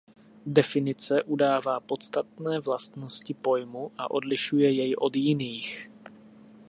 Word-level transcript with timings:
Definice 0.45 1.23
udává 1.23 1.79
podstatné 1.79 2.59
vlastnosti 2.59 3.33
pojmu 3.33 3.91
a 3.97 4.11
odlišuje 4.11 4.71
jej 4.73 4.95
od 4.97 5.15
jiných. 5.15 5.89